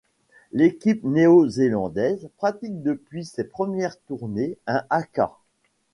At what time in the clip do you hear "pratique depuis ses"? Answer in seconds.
2.37-3.43